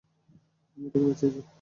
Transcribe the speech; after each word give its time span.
আমি 0.77 0.85
এটাকে 0.87 1.05
বাচিঁয়েছি। 1.07 1.41